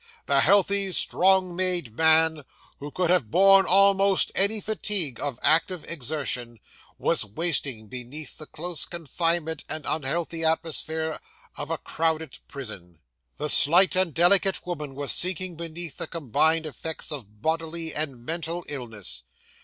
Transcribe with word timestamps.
The 0.25 0.39
healthy, 0.39 0.91
strong 0.93 1.55
made 1.55 1.95
man, 1.95 2.43
who 2.79 2.89
could 2.89 3.11
have 3.11 3.29
borne 3.29 3.67
almost 3.67 4.31
any 4.33 4.59
fatigue 4.59 5.19
of 5.21 5.37
active 5.43 5.85
exertion, 5.87 6.59
was 6.97 7.23
wasting 7.23 7.87
beneath 7.87 8.39
the 8.39 8.47
close 8.47 8.83
confinement 8.85 9.63
and 9.69 9.85
unhealthy 9.87 10.43
atmosphere 10.43 11.19
of 11.55 11.69
a 11.69 11.77
crowded 11.77 12.39
prison. 12.47 12.97
The 13.37 13.47
slight 13.47 13.95
and 13.95 14.11
delicate 14.11 14.65
woman 14.65 14.95
was 14.95 15.11
sinking 15.11 15.55
beneath 15.55 15.97
the 15.97 16.07
combined 16.07 16.65
effects 16.65 17.11
of 17.11 17.43
bodily 17.43 17.93
and 17.93 18.25
mental 18.25 18.65
illness. 18.67 19.21